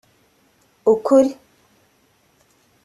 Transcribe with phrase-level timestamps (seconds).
[0.93, 1.31] ukuri